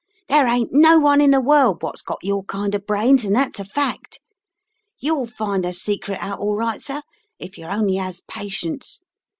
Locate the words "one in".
0.97-1.29